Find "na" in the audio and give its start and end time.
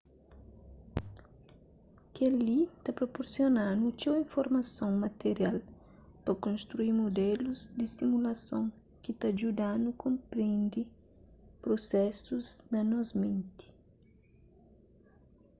12.71-12.79